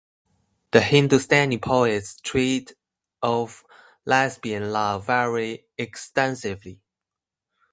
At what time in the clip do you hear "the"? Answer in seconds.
0.71-0.81